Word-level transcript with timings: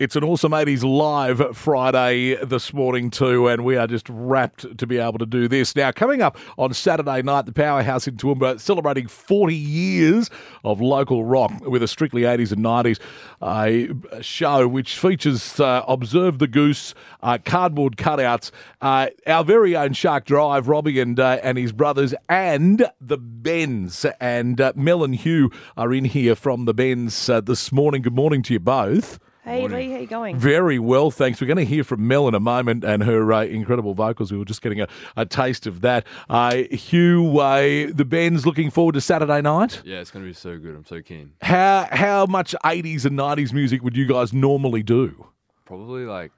It's 0.00 0.16
an 0.16 0.24
awesome 0.24 0.52
80s 0.52 0.82
live 0.82 1.54
Friday 1.54 2.34
this 2.42 2.72
morning, 2.72 3.10
too, 3.10 3.48
and 3.48 3.66
we 3.66 3.76
are 3.76 3.86
just 3.86 4.08
wrapped 4.08 4.78
to 4.78 4.86
be 4.86 4.96
able 4.96 5.18
to 5.18 5.26
do 5.26 5.46
this. 5.46 5.76
Now, 5.76 5.92
coming 5.92 6.22
up 6.22 6.38
on 6.56 6.72
Saturday 6.72 7.20
night, 7.20 7.44
the 7.44 7.52
Powerhouse 7.52 8.08
in 8.08 8.16
Toowoomba 8.16 8.58
celebrating 8.60 9.08
40 9.08 9.54
years 9.54 10.30
of 10.64 10.80
local 10.80 11.26
rock 11.26 11.52
with 11.66 11.82
a 11.82 11.86
strictly 11.86 12.22
80s 12.22 12.50
and 12.50 12.64
90s 12.64 12.98
uh, 13.42 14.22
show 14.22 14.66
which 14.66 14.98
features 14.98 15.60
uh, 15.60 15.84
Observe 15.86 16.38
the 16.38 16.48
Goose, 16.48 16.94
uh, 17.22 17.36
cardboard 17.44 17.98
cutouts, 17.98 18.52
uh, 18.80 19.08
our 19.26 19.44
very 19.44 19.76
own 19.76 19.92
Shark 19.92 20.24
Drive, 20.24 20.66
Robbie 20.66 20.98
and, 20.98 21.20
uh, 21.20 21.40
and 21.42 21.58
his 21.58 21.72
brothers, 21.72 22.14
and 22.26 22.90
the 23.02 23.18
Bends. 23.18 24.06
And 24.18 24.62
uh, 24.62 24.72
Mel 24.74 25.04
and 25.04 25.14
Hugh 25.14 25.50
are 25.76 25.92
in 25.92 26.06
here 26.06 26.34
from 26.34 26.64
the 26.64 26.72
Bends 26.72 27.26
this 27.26 27.70
morning. 27.70 28.00
Good 28.00 28.16
morning 28.16 28.42
to 28.44 28.54
you 28.54 28.60
both. 28.60 29.18
Hey 29.50 29.66
Lee, 29.66 29.90
how 29.90 29.98
you 29.98 30.06
going? 30.06 30.38
Very 30.38 30.78
well, 30.78 31.10
thanks. 31.10 31.40
We're 31.40 31.48
going 31.48 31.56
to 31.56 31.64
hear 31.64 31.82
from 31.82 32.06
Mel 32.06 32.28
in 32.28 32.36
a 32.36 32.40
moment 32.40 32.84
and 32.84 33.02
her 33.02 33.32
uh, 33.32 33.42
incredible 33.42 33.94
vocals. 33.94 34.30
We 34.30 34.38
were 34.38 34.44
just 34.44 34.62
getting 34.62 34.80
a, 34.80 34.86
a 35.16 35.26
taste 35.26 35.66
of 35.66 35.80
that. 35.80 36.06
Uh, 36.28 36.54
Hugh, 36.70 37.36
uh, 37.40 37.88
the 37.92 38.04
band's 38.04 38.46
looking 38.46 38.70
forward 38.70 38.92
to 38.92 39.00
Saturday 39.00 39.42
night. 39.42 39.82
Yeah, 39.84 39.98
it's 39.98 40.12
going 40.12 40.24
to 40.24 40.30
be 40.30 40.34
so 40.34 40.56
good. 40.56 40.76
I'm 40.76 40.84
so 40.84 41.02
keen. 41.02 41.32
How 41.42 41.88
how 41.90 42.26
much 42.26 42.54
80s 42.64 43.04
and 43.04 43.18
90s 43.18 43.52
music 43.52 43.82
would 43.82 43.96
you 43.96 44.06
guys 44.06 44.32
normally 44.32 44.84
do? 44.84 45.26
Probably 45.64 46.04
like 46.04 46.30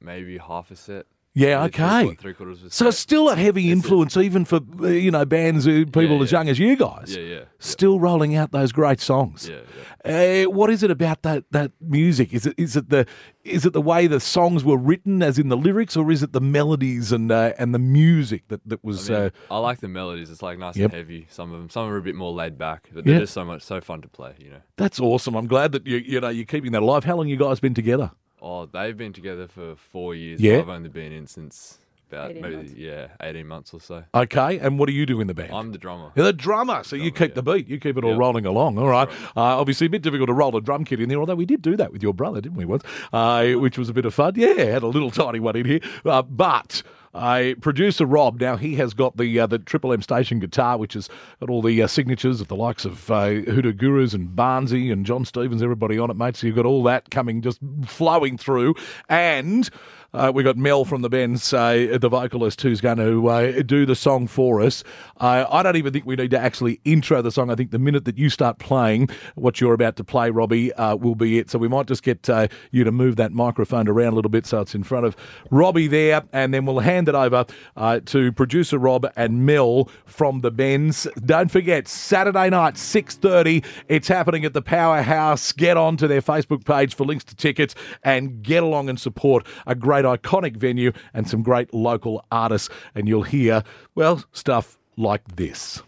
maybe 0.00 0.38
half 0.38 0.70
a 0.70 0.76
set. 0.76 1.06
Yeah, 1.32 1.62
okay. 1.66 2.16
Three 2.16 2.34
quarters 2.34 2.64
of 2.64 2.72
So 2.74 2.88
it's 2.88 2.98
still 2.98 3.28
a 3.28 3.36
heavy 3.36 3.70
influence, 3.70 4.16
even 4.16 4.44
for 4.44 4.58
uh, 4.82 4.88
you 4.88 5.12
know 5.12 5.24
bands, 5.24 5.66
uh, 5.68 5.84
people 5.92 6.16
Yeah, 6.16 6.22
as 6.22 6.32
yeah. 6.32 6.38
young 6.38 6.48
as 6.48 6.58
you 6.58 6.74
guys. 6.76 7.14
Yeah, 7.14 7.22
yeah, 7.22 7.34
yeah. 7.36 7.44
Still 7.60 8.00
rolling 8.00 8.34
out 8.34 8.50
those 8.50 8.72
great 8.72 8.98
songs. 9.00 9.48
Yeah, 9.48 9.60
Uh, 10.04 10.50
what 10.50 10.70
is 10.70 10.82
it 10.82 10.90
about 10.90 11.22
that 11.22 11.44
that 11.52 11.70
music? 11.80 12.34
Is 12.34 12.46
it 12.46 12.54
is 12.58 12.74
it 12.74 12.88
the 12.88 13.06
is 13.44 13.64
it 13.64 13.72
the 13.74 13.80
way 13.80 14.08
the 14.08 14.18
songs 14.18 14.64
were 14.64 14.76
written, 14.76 15.22
as 15.22 15.38
in 15.38 15.50
the 15.50 15.56
lyrics, 15.56 15.96
or 15.96 16.10
is 16.10 16.24
it 16.24 16.32
the 16.32 16.40
melodies 16.40 17.12
and 17.12 17.30
uh, 17.30 17.52
and 17.58 17.72
the 17.72 17.78
music 17.78 18.48
that 18.48 18.60
that 18.68 18.82
was? 18.82 19.08
I, 19.08 19.12
mean, 19.12 19.22
uh, 19.22 19.54
I 19.54 19.58
like 19.58 19.78
the 19.78 19.88
melodies. 19.88 20.30
It's 20.30 20.42
like 20.42 20.58
nice 20.58 20.76
Yep. 20.76 20.86
and 20.90 20.94
heavy. 20.94 21.26
Some 21.30 21.52
of 21.52 21.60
them, 21.60 21.70
some 21.70 21.88
are 21.88 21.96
a 21.96 22.02
bit 22.02 22.16
more 22.16 22.32
laid 22.32 22.58
back, 22.58 22.88
but 22.92 23.04
they're 23.04 23.20
just 23.20 23.34
so 23.34 23.44
much 23.44 23.62
so 23.62 23.80
fun 23.80 24.02
to 24.02 24.08
play. 24.08 24.34
You 24.38 24.50
know. 24.50 24.60
that's 24.76 24.98
awesome. 24.98 25.36
I'm 25.36 25.46
glad 25.46 25.70
that 25.72 25.86
you 25.86 25.98
you 25.98 26.20
know 26.20 26.28
you're 26.28 26.44
keeping 26.44 26.72
that 26.72 26.82
alive. 26.82 27.04
How 27.04 27.14
long 27.16 27.28
you 27.28 27.36
guys 27.36 27.60
been 27.60 27.74
together? 27.74 28.10
Oh, 28.42 28.66
they've 28.66 28.96
been 28.96 29.12
together 29.12 29.46
for 29.48 29.76
four 29.76 30.14
years. 30.14 30.40
Yeah. 30.40 30.58
I've 30.58 30.68
only 30.68 30.88
been 30.88 31.12
in 31.12 31.26
since 31.26 31.78
about 32.10 32.30
18 32.30 32.42
maybe 32.42 32.56
months. 32.56 32.72
yeah, 32.72 33.06
eighteen 33.22 33.46
months 33.46 33.72
or 33.72 33.80
so. 33.80 34.02
Okay, 34.14 34.58
and 34.58 34.78
what 34.80 34.86
do 34.86 34.92
you 34.92 35.06
do 35.06 35.20
in 35.20 35.28
the 35.28 35.34
band? 35.34 35.52
I'm 35.52 35.70
the 35.70 35.78
drummer. 35.78 36.10
You're 36.16 36.24
the 36.26 36.32
drummer, 36.32 36.82
so 36.82 36.96
you 36.96 37.10
Drummer, 37.12 37.26
keep 37.28 37.34
the 37.36 37.42
beat. 37.42 37.68
You 37.68 37.78
keep 37.78 37.96
it 37.96 38.02
all 38.02 38.10
Yep. 38.10 38.18
rolling 38.18 38.46
along. 38.46 38.78
All 38.78 38.88
right. 38.88 39.08
Uh, 39.36 39.40
obviously, 39.60 39.86
a 39.86 39.90
bit 39.90 40.02
difficult 40.02 40.26
to 40.26 40.32
roll 40.34 40.56
a 40.56 40.60
drum 40.60 40.84
kit 40.84 41.00
in 41.00 41.08
there, 41.08 41.18
although 41.18 41.36
we 41.36 41.46
did 41.46 41.62
do 41.62 41.76
that 41.76 41.92
with 41.92 42.02
your 42.02 42.12
brother, 42.12 42.40
didn't 42.40 42.56
we, 42.58 42.64
once? 42.64 42.82
Uh, 43.12 43.50
which 43.52 43.78
was 43.78 43.88
a 43.88 43.92
bit 43.92 44.04
of 44.06 44.12
fun. 44.14 44.32
Yeah, 44.36 44.54
had 44.54 44.82
a 44.82 44.88
little 44.88 45.10
tiny 45.12 45.38
one 45.38 45.54
in 45.56 45.66
here. 45.66 45.80
Uh, 46.04 46.22
but. 46.22 46.82
Uh, 47.12 47.54
producer 47.60 48.06
Rob, 48.06 48.40
now 48.40 48.56
he 48.56 48.76
has 48.76 48.94
got 48.94 49.16
the 49.16 49.40
uh, 49.40 49.46
the 49.46 49.58
Triple 49.58 49.92
M 49.92 50.00
station 50.02 50.38
guitar, 50.38 50.78
which 50.78 50.94
has 50.94 51.08
got 51.40 51.50
all 51.50 51.60
the 51.60 51.82
uh, 51.82 51.86
signatures 51.86 52.40
of 52.40 52.48
the 52.48 52.56
likes 52.56 52.84
of 52.84 53.10
uh, 53.10 53.30
Gurus 53.72 54.14
and 54.14 54.28
Barnsey 54.28 54.92
and 54.92 55.04
John 55.04 55.24
Stevens, 55.24 55.62
everybody 55.62 55.98
on 55.98 56.10
it, 56.10 56.14
mate. 56.14 56.36
So 56.36 56.46
you've 56.46 56.56
got 56.56 56.66
all 56.66 56.84
that 56.84 57.10
coming, 57.10 57.42
just 57.42 57.58
flowing 57.84 58.38
through. 58.38 58.74
And 59.08 59.68
uh, 60.12 60.32
we 60.34 60.42
got 60.42 60.56
Mel 60.56 60.84
from 60.84 61.02
the 61.02 61.08
Bends, 61.08 61.52
uh, 61.52 61.98
the 62.00 62.08
vocalist, 62.08 62.60
who's 62.62 62.80
going 62.80 62.98
to 62.98 63.28
uh, 63.28 63.62
do 63.62 63.86
the 63.86 63.94
song 63.94 64.26
for 64.26 64.60
us. 64.60 64.82
Uh, 65.18 65.46
I 65.50 65.62
don't 65.62 65.76
even 65.76 65.92
think 65.92 66.06
we 66.06 66.16
need 66.16 66.30
to 66.30 66.38
actually 66.38 66.80
intro 66.84 67.22
the 67.22 67.30
song. 67.30 67.50
I 67.50 67.54
think 67.54 67.70
the 67.70 67.78
minute 67.78 68.04
that 68.06 68.18
you 68.18 68.30
start 68.30 68.58
playing 68.58 69.08
what 69.34 69.60
you're 69.60 69.74
about 69.74 69.96
to 69.96 70.04
play, 70.04 70.30
Robbie, 70.30 70.72
uh, 70.74 70.96
will 70.96 71.14
be 71.14 71.38
it. 71.38 71.50
So 71.50 71.58
we 71.58 71.68
might 71.68 71.86
just 71.86 72.02
get 72.02 72.28
uh, 72.28 72.48
you 72.70 72.84
to 72.84 72.92
move 72.92 73.16
that 73.16 73.32
microphone 73.32 73.88
around 73.88 74.12
a 74.12 74.16
little 74.16 74.30
bit 74.30 74.46
so 74.46 74.60
it's 74.60 74.74
in 74.74 74.82
front 74.82 75.06
of 75.06 75.16
Robbie 75.50 75.86
there, 75.86 76.22
and 76.32 76.52
then 76.52 76.66
we'll 76.66 76.80
hand 76.80 77.08
it 77.08 77.14
over 77.14 77.46
uh, 77.76 78.00
to 78.06 78.32
producer 78.32 78.78
Rob 78.78 79.06
and 79.16 79.46
Mel 79.46 79.88
from 80.06 80.40
the 80.40 80.50
Bends. 80.50 81.06
Don't 81.24 81.50
forget 81.50 81.86
Saturday 81.88 82.50
night, 82.50 82.76
six 82.76 83.14
thirty. 83.14 83.62
It's 83.88 84.08
happening 84.08 84.44
at 84.44 84.54
the 84.54 84.62
Powerhouse. 84.62 85.52
Get 85.52 85.76
on 85.76 85.96
to 85.98 86.08
their 86.08 86.22
Facebook 86.22 86.64
page 86.64 86.94
for 86.94 87.04
links 87.04 87.24
to 87.24 87.36
tickets 87.36 87.74
and 88.02 88.42
get 88.42 88.62
along 88.62 88.88
and 88.88 88.98
support 88.98 89.46
a 89.66 89.74
great 89.74 89.99
iconic 90.04 90.56
venue 90.56 90.92
and 91.14 91.28
some 91.28 91.42
great 91.42 91.72
local 91.74 92.24
artists. 92.30 92.68
And 92.94 93.08
you'll 93.08 93.22
hear 93.22 93.62
well 93.94 94.24
stuff 94.32 94.78
like 94.96 95.36
this. 95.36 95.82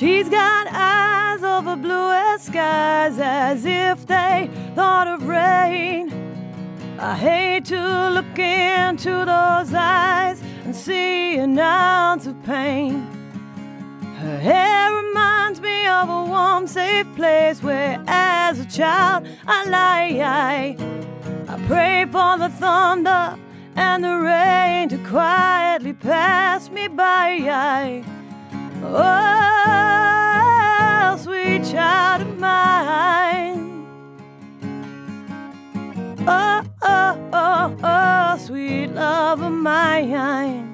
She's 0.00 0.30
got 0.30 0.66
eyes 0.70 1.42
over 1.42 1.76
bluest 1.76 2.46
skies 2.46 3.18
as 3.18 3.66
if 3.66 4.06
they 4.06 4.48
thought 4.74 5.06
of 5.06 5.28
rain. 5.28 6.10
I 6.98 7.14
hate 7.16 7.66
to 7.66 8.10
look 8.10 8.38
into 8.90 9.24
those 9.24 9.72
eyes 9.72 10.42
and 10.64 10.74
see 10.74 11.36
an 11.36 11.56
ounce 11.56 12.26
of 12.26 12.34
pain. 12.42 13.06
Her 14.18 14.38
hair 14.38 14.92
reminds 14.92 15.60
me 15.60 15.86
of 15.86 16.08
a 16.08 16.24
warm, 16.24 16.66
safe 16.66 17.06
place 17.14 17.62
where, 17.62 18.02
as 18.08 18.58
a 18.58 18.64
child, 18.64 19.28
I 19.46 19.64
lie. 19.68 20.76
I 21.48 21.56
pray 21.68 22.04
for 22.06 22.36
the 22.36 22.48
thunder 22.48 23.38
and 23.76 24.02
the 24.02 24.16
rain 24.18 24.88
to 24.88 24.98
quietly 25.08 25.92
pass 25.92 26.68
me 26.68 26.88
by. 26.88 28.02
Oh, 28.82 29.06
sweet 31.16 31.64
child 31.64 31.89
of 39.40 39.52
mine. 39.52 40.66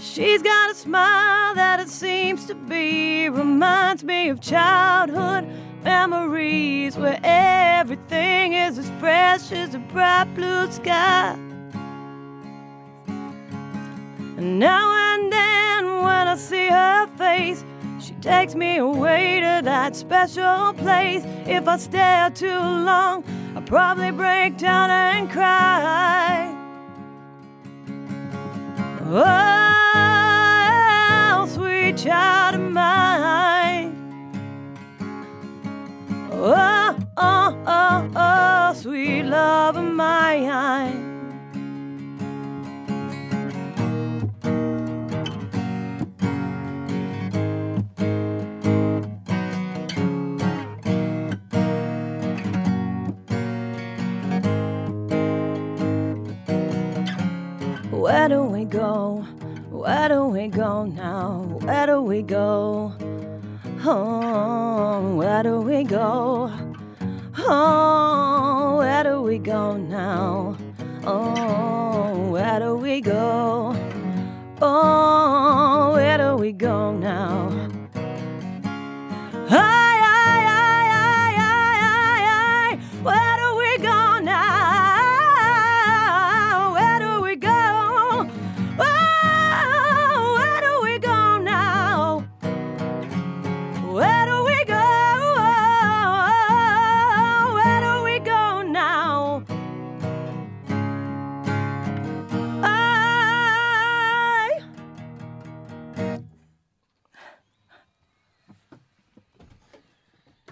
She's 0.00 0.42
got 0.42 0.70
a 0.70 0.74
smile 0.74 1.54
that 1.54 1.80
it 1.80 1.88
seems 1.88 2.46
to 2.46 2.54
be 2.54 3.28
reminds 3.28 4.02
me 4.04 4.28
of 4.28 4.40
childhood 4.40 5.46
memories 5.84 6.96
where 6.96 7.18
everything 7.22 8.52
is 8.54 8.78
as 8.78 8.90
fresh 8.98 9.52
as 9.52 9.74
a 9.74 9.78
bright 9.78 10.32
blue 10.34 10.70
sky. 10.70 11.36
And 14.36 14.58
now 14.58 15.14
and 15.14 15.32
then, 15.32 15.84
when 16.02 16.28
I 16.28 16.34
see 16.36 16.68
her 16.68 17.06
face, 17.16 17.64
she 18.00 18.14
takes 18.14 18.54
me 18.54 18.78
away 18.78 19.40
to 19.40 19.60
that 19.64 19.94
special 19.94 20.72
place. 20.74 21.22
If 21.46 21.68
I 21.68 21.76
stare 21.76 22.30
too 22.30 22.58
long, 22.58 23.22
I'll 23.56 23.62
probably 23.62 24.12
break 24.12 24.58
down 24.58 24.90
and 24.90 25.28
cry. 25.28 26.56
Oh, 29.12 29.26
sweet 31.52 31.96
child 31.96 32.54
of 32.54 32.60
mine. 32.70 33.96
Oh, 36.30 36.96
oh, 37.16 37.56
oh, 37.66 38.10
oh, 38.14 38.72
sweet 38.74 39.24
love 39.24 39.76
of 39.76 39.84
mine. 39.84 41.09
Do 58.30 58.44
we 58.44 58.64
go? 58.64 59.26
Where 59.70 60.08
do 60.08 60.24
we 60.26 60.46
go 60.46 60.84
now? 60.84 61.58
Where 61.62 61.86
do 61.86 62.00
we 62.00 62.22
go? 62.22 62.92
Oh, 63.84 65.16
where 65.16 65.42
do 65.42 65.60
we 65.60 65.82
go? 65.82 66.52
Oh, 67.38 68.76
where 68.78 69.02
do 69.02 69.20
we 69.22 69.38
go 69.38 69.76
now? 69.76 70.56
Oh, 71.04 72.30
where 72.30 72.60
do 72.60 72.76
we 72.76 73.00
go? 73.00 73.74
Oh, 74.62 75.92
where 75.94 76.18
do 76.18 76.36
we 76.36 76.52
go 76.52 76.92
now? 76.92 77.50
Ay, 79.50 79.98
ay, 80.06 80.40
ay, 80.46 80.84
ay, 81.00 81.34
ay, 81.36 82.22
ay. 82.38 82.78
Where 83.02 83.36
do 83.42 83.56
we 83.58 83.78
go 83.78 84.09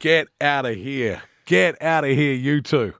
Get 0.00 0.28
out 0.40 0.64
of 0.64 0.76
here. 0.76 1.20
Get 1.44 1.80
out 1.82 2.04
of 2.04 2.10
here, 2.10 2.32
you 2.32 2.62
two. 2.62 2.94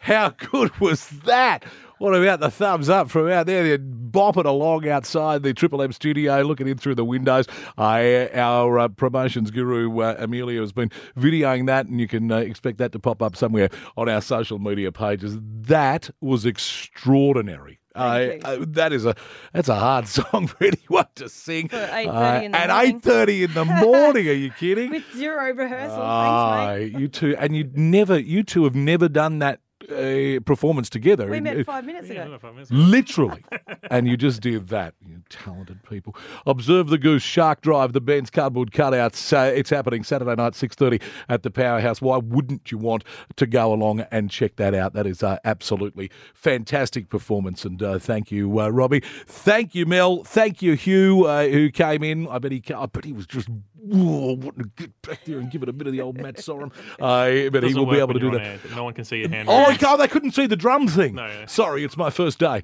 How 0.00 0.30
good 0.30 0.74
was 0.80 1.06
that? 1.26 1.62
What 1.98 2.14
about 2.14 2.40
the 2.40 2.50
thumbs 2.50 2.88
up 2.88 3.10
from 3.10 3.28
out 3.28 3.44
there? 3.44 3.62
They're 3.64 3.78
bopping 3.78 4.46
along 4.46 4.88
outside 4.88 5.42
the 5.42 5.52
Triple 5.52 5.82
M 5.82 5.92
studio, 5.92 6.40
looking 6.40 6.66
in 6.66 6.78
through 6.78 6.94
the 6.94 7.04
windows. 7.04 7.44
Uh, 7.76 8.28
our 8.32 8.78
uh, 8.78 8.88
promotions 8.88 9.50
guru, 9.50 10.00
uh, 10.00 10.14
Amelia, 10.18 10.60
has 10.60 10.72
been 10.72 10.90
videoing 11.18 11.66
that, 11.66 11.84
and 11.84 12.00
you 12.00 12.08
can 12.08 12.32
uh, 12.32 12.38
expect 12.38 12.78
that 12.78 12.92
to 12.92 12.98
pop 12.98 13.20
up 13.20 13.36
somewhere 13.36 13.68
on 13.98 14.08
our 14.08 14.22
social 14.22 14.58
media 14.58 14.90
pages. 14.90 15.36
That 15.42 16.08
was 16.22 16.46
extraordinary. 16.46 17.78
Uh, 17.98 18.38
uh, 18.44 18.64
that 18.68 18.92
is 18.92 19.04
a 19.04 19.14
that's 19.52 19.68
a 19.68 19.74
hard 19.74 20.06
song 20.16 20.46
for 20.46 20.64
anyone 20.64 21.06
to 21.16 21.28
sing 21.28 21.68
Uh, 21.72 21.76
at 22.52 22.84
eight 22.84 23.02
thirty 23.02 23.44
in 23.44 23.54
the 23.54 23.64
morning. 23.64 24.28
Are 24.28 24.32
you 24.32 24.50
kidding? 24.50 24.90
With 24.96 25.04
zero 25.16 25.52
rehearsal. 25.54 25.98
Ah, 26.00 26.66
Thanks, 26.66 26.92
mate. 26.94 27.00
you 27.00 27.08
two, 27.08 27.36
and 27.38 27.56
you 27.56 27.70
never, 27.74 28.18
you 28.18 28.42
two 28.42 28.64
have 28.64 28.74
never 28.74 29.08
done 29.08 29.38
that 29.40 29.60
uh, 29.90 30.40
performance 30.40 30.88
together. 30.90 31.28
We 31.28 31.38
in- 31.38 31.44
met 31.44 31.64
five 31.66 31.84
minutes 31.84 32.10
ago. 32.10 32.32
if 32.34 32.44
I 32.44 32.50
miss 32.52 32.70
it. 32.70 32.74
Literally. 32.74 33.44
and 33.90 34.06
you 34.08 34.16
just 34.16 34.40
did 34.40 34.68
that. 34.68 34.94
You 35.06 35.22
talented 35.28 35.82
people. 35.88 36.14
Observe 36.46 36.88
the 36.88 36.98
Goose 36.98 37.22
Shark 37.22 37.60
Drive, 37.60 37.92
the 37.92 38.00
Bends 38.00 38.30
cardboard 38.30 38.70
cutouts. 38.70 39.32
Uh, 39.32 39.52
it's 39.52 39.70
happening 39.70 40.04
Saturday 40.04 40.34
night, 40.34 40.52
6.30 40.52 41.02
at 41.28 41.42
the 41.42 41.50
Powerhouse. 41.50 42.00
Why 42.00 42.18
wouldn't 42.18 42.70
you 42.70 42.78
want 42.78 43.04
to 43.36 43.46
go 43.46 43.72
along 43.72 44.00
and 44.10 44.30
check 44.30 44.56
that 44.56 44.74
out? 44.74 44.92
That 44.92 45.06
is 45.06 45.22
uh, 45.22 45.38
absolutely 45.44 46.10
fantastic 46.34 47.08
performance. 47.08 47.64
And 47.64 47.82
uh, 47.82 47.98
thank 47.98 48.30
you, 48.30 48.60
uh, 48.60 48.68
Robbie. 48.68 49.00
Thank 49.26 49.74
you, 49.74 49.86
Mel. 49.86 50.24
Thank 50.24 50.62
you, 50.62 50.74
Hugh, 50.74 51.24
uh, 51.24 51.46
who 51.48 51.70
came 51.70 52.02
in. 52.02 52.28
I 52.28 52.38
bet 52.38 52.52
he, 52.52 52.62
I 52.74 52.86
bet 52.86 53.04
he 53.04 53.12
was 53.12 53.26
just 53.26 53.48
whoa, 53.88 54.34
wanting 54.34 54.64
to 54.64 54.70
get 54.76 55.02
back 55.02 55.24
there 55.24 55.38
and 55.38 55.50
give 55.50 55.62
it 55.62 55.68
a 55.68 55.72
bit 55.72 55.86
of 55.86 55.92
the 55.92 56.00
old 56.00 56.16
Matt 56.18 56.36
Sorum. 56.36 56.72
Uh, 57.00 57.48
but 57.50 57.62
he 57.62 57.74
will 57.74 57.86
be 57.86 57.98
able 57.98 58.14
to 58.14 58.20
do 58.20 58.30
that. 58.32 58.40
air. 58.40 58.58
No 58.74 58.84
one 58.84 58.92
can 58.92 59.04
see 59.04 59.18
your 59.18 59.28
hand. 59.28 59.48
Oh. 59.50 59.74
God, 59.78 59.96
they 59.96 60.08
couldn't 60.08 60.32
see 60.32 60.46
the 60.46 60.56
drum 60.56 60.88
thing. 60.88 61.14
No. 61.14 61.44
Sorry, 61.46 61.84
it's 61.84 61.96
my 61.96 62.10
first 62.10 62.38
day. 62.38 62.62